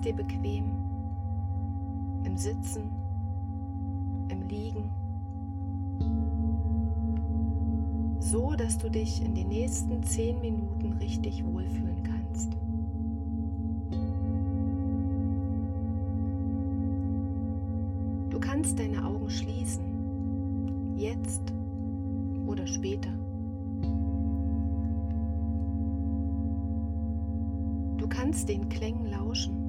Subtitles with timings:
[0.00, 0.64] dir bequem
[2.24, 2.90] im Sitzen,
[4.28, 4.90] im Liegen,
[8.18, 12.56] so dass du dich in den nächsten zehn Minuten richtig wohlfühlen kannst.
[18.30, 21.52] Du kannst deine Augen schließen, jetzt
[22.46, 23.10] oder später.
[27.96, 29.59] Du kannst den Klängen lauschen,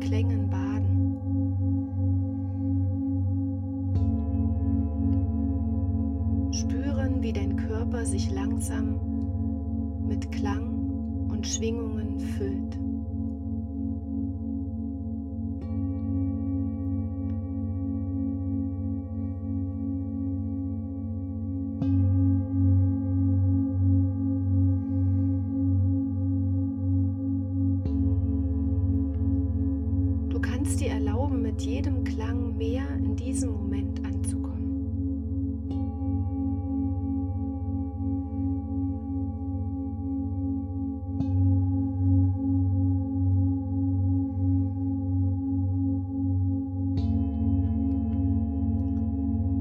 [0.00, 0.98] Klängen baden.
[6.52, 8.98] Spüren, wie dein Körper sich langsam
[10.06, 12.78] mit Klang und Schwingungen füllt.
[32.28, 34.90] Klang mehr in diesem Moment anzukommen.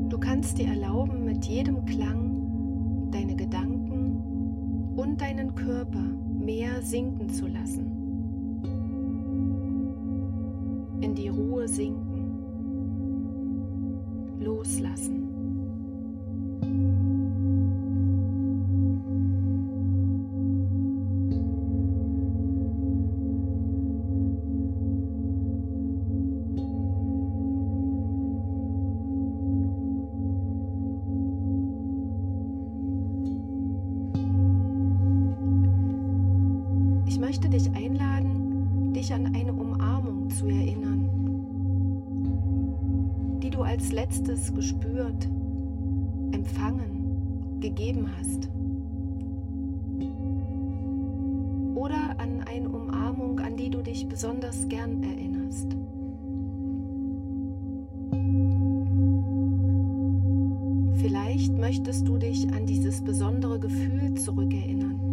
[0.09, 6.03] Du kannst dir erlauben, mit jedem Klang deine Gedanken und deinen Körper
[6.37, 7.93] mehr sinken zu lassen.
[10.99, 12.06] In die Ruhe sinken.
[14.47, 15.16] Loslassen.
[43.97, 45.25] Letztes gespürt,
[46.31, 48.47] empfangen, gegeben hast.
[51.73, 55.75] Oder an eine Umarmung, an die du dich besonders gern erinnerst.
[61.01, 65.06] Vielleicht möchtest du dich an dieses besondere Gefühl zurückerinnern.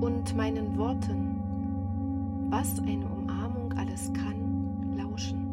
[0.00, 1.36] Und meinen Worten,
[2.50, 5.46] was eine Umarmung alles kann, lauschen.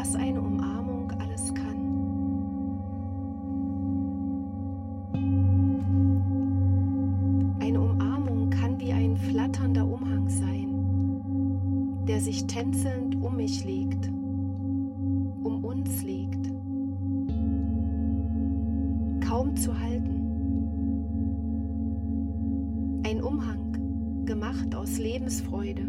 [0.00, 1.76] Was eine Umarmung alles kann.
[7.60, 14.08] Eine Umarmung kann wie ein flatternder Umhang sein, der sich tänzelnd um mich legt,
[15.42, 16.46] um uns legt,
[19.28, 20.16] kaum zu halten.
[23.02, 25.82] Ein Umhang gemacht aus Lebensfreude,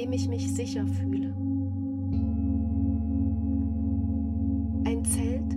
[0.00, 1.34] dem ich mich sicher fühle.
[4.84, 5.56] Ein Zelt,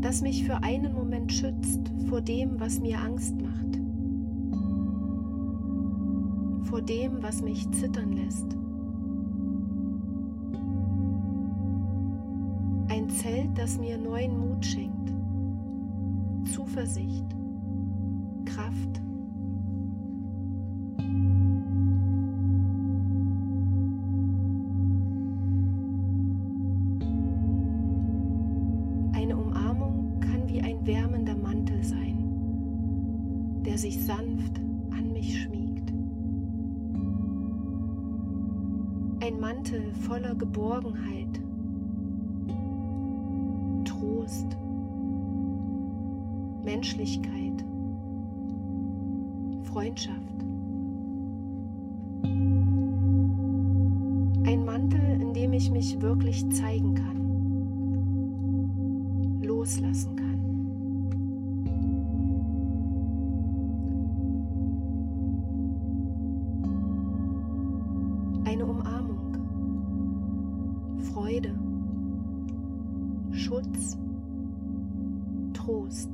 [0.00, 3.68] das mich für einen Moment schützt vor dem, was mir Angst macht
[6.68, 8.46] vor dem, was mich zittern lässt.
[12.88, 15.14] Ein Zelt, das mir neuen Mut schenkt,
[16.52, 17.24] Zuversicht,
[33.78, 34.58] der sich sanft
[34.90, 35.92] an mich schmiegt.
[39.20, 41.40] ein Mantel voller Geborgenheit,
[43.84, 44.56] Trost,
[46.64, 47.64] Menschlichkeit,
[49.64, 50.18] Freundschaft.
[54.44, 57.18] Ein Mantel, in dem ich mich wirklich zeigen kann,
[59.42, 60.27] loslassen kann.
[73.38, 73.96] Schutz,
[75.54, 76.10] Trost.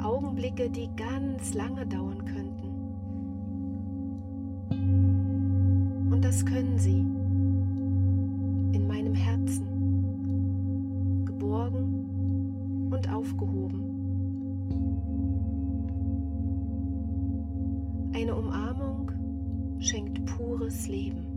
[0.00, 2.68] Augenblicke, die ganz lange dauern könnten.
[6.12, 7.00] Und das können sie
[8.76, 9.66] in meinem Herzen,
[11.24, 13.82] geborgen und aufgehoben.
[18.14, 19.10] Eine Umarmung
[19.80, 21.33] schenkt pures Leben.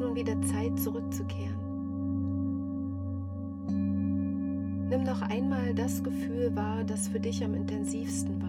[0.00, 1.70] Nun wieder Zeit zurückzukehren.
[4.88, 8.48] Nimm noch einmal das Gefühl wahr, das für dich am intensivsten war.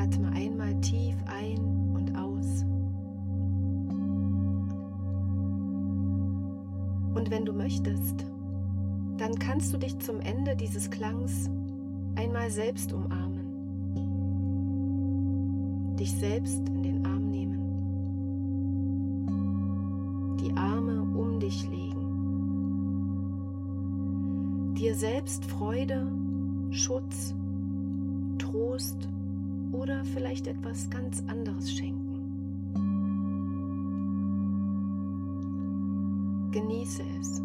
[0.00, 1.58] Atme einmal tief ein
[1.92, 2.64] und aus.
[7.16, 8.26] Und wenn du möchtest,
[9.16, 11.50] dann kannst du dich zum Ende dieses Klangs
[12.14, 13.44] einmal selbst umarmen.
[15.96, 16.93] Dich selbst in den
[24.94, 26.06] dir selbst Freude,
[26.70, 27.34] Schutz,
[28.38, 29.08] Trost
[29.72, 32.20] oder vielleicht etwas ganz anderes schenken.
[36.52, 37.42] Genieße es.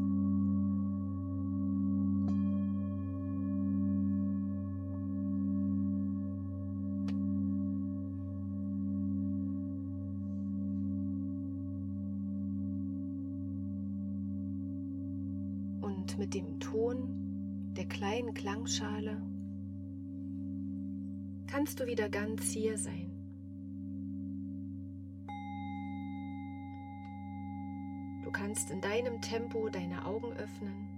[16.18, 17.29] mit dem Ton
[17.80, 19.22] der kleinen Klangschale
[21.48, 23.10] kannst du wieder ganz hier sein.
[28.22, 30.90] Du kannst in deinem Tempo deine Augen öffnen,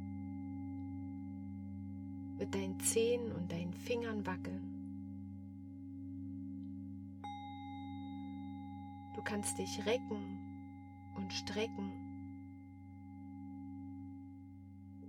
[2.39, 4.67] mit deinen Zehen und deinen Fingern wackeln.
[9.13, 10.39] Du kannst dich recken
[11.15, 12.10] und strecken.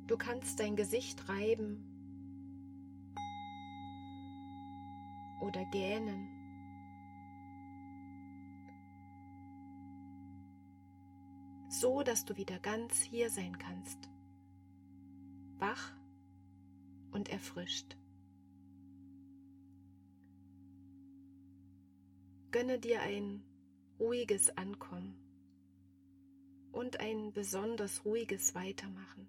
[0.06, 1.92] Du kannst dein Gesicht reiben
[5.40, 6.28] oder gähnen.
[11.68, 14.08] So dass du wieder ganz hier sein kannst.
[15.58, 15.92] Wach
[17.12, 17.96] und erfrischt.
[22.50, 23.42] Gönne dir ein
[23.98, 25.16] ruhiges Ankommen
[26.72, 29.28] und ein besonders ruhiges Weitermachen.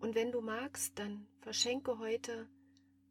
[0.00, 2.48] Und wenn du magst, dann verschenke heute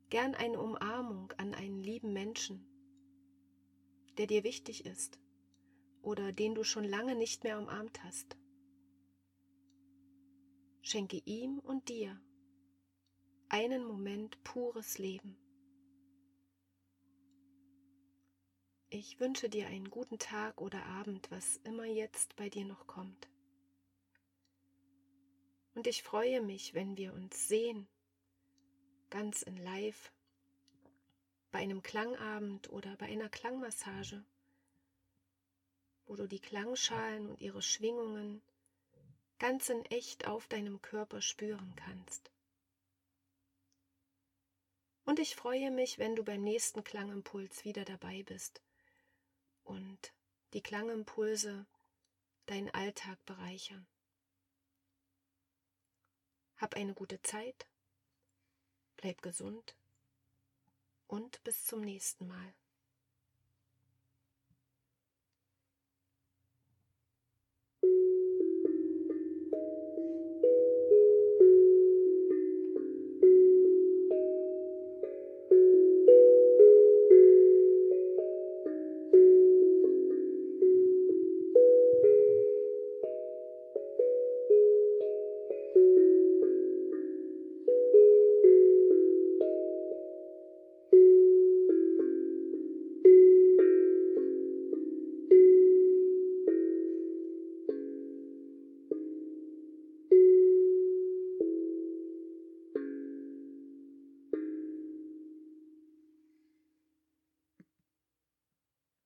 [0.10, 2.65] gern eine Umarmung an einen lieben Menschen,
[4.17, 5.19] der dir wichtig ist
[6.01, 8.38] oder den du schon lange nicht mehr umarmt hast.
[10.81, 12.19] Schenke ihm und dir
[13.50, 15.38] einen Moment pures Leben.
[18.89, 23.29] Ich wünsche dir einen guten Tag oder Abend, was immer jetzt bei dir noch kommt.
[25.79, 27.88] Und ich freue mich, wenn wir uns sehen,
[29.09, 30.12] ganz in Live,
[31.53, 34.25] bei einem Klangabend oder bei einer Klangmassage,
[36.05, 38.41] wo du die Klangschalen und ihre Schwingungen
[39.38, 42.29] ganz in echt auf deinem Körper spüren kannst.
[45.05, 48.62] Und ich freue mich, wenn du beim nächsten Klangimpuls wieder dabei bist
[49.63, 50.12] und
[50.51, 51.65] die Klangimpulse
[52.48, 53.88] deinen Alltag bereichern.
[56.59, 57.67] Hab eine gute Zeit,
[58.97, 59.77] bleib gesund
[61.07, 62.53] und bis zum nächsten Mal.